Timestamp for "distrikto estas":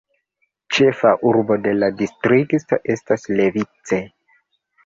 2.01-3.29